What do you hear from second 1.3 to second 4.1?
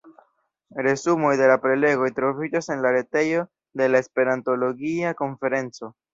de la prelegoj troviĝas en la retejo de la